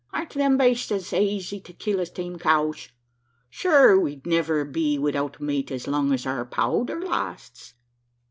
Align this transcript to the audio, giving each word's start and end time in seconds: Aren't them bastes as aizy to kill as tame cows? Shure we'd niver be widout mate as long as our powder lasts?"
Aren't 0.11 0.31
them 0.31 0.57
bastes 0.57 0.91
as 0.91 1.13
aizy 1.13 1.59
to 1.63 1.73
kill 1.73 1.99
as 1.99 2.09
tame 2.09 2.39
cows? 2.39 2.89
Shure 3.51 3.99
we'd 3.99 4.25
niver 4.25 4.65
be 4.65 4.97
widout 4.97 5.39
mate 5.39 5.69
as 5.69 5.85
long 5.87 6.11
as 6.11 6.25
our 6.25 6.43
powder 6.43 6.99
lasts?" 7.05 7.75